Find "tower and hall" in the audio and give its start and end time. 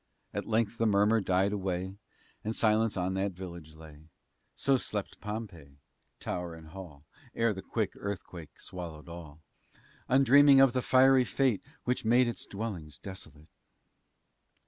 6.19-7.05